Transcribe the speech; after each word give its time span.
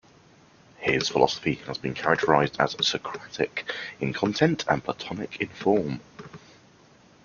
His 0.79 1.09
philosophy 1.09 1.53
has 1.67 1.77
been 1.77 1.93
characterized 1.93 2.59
as 2.59 2.75
Socratic 2.87 3.71
in 3.99 4.13
content 4.13 4.65
and 4.67 4.83
Platonic 4.83 5.39
in 5.39 5.49
form. 5.49 5.99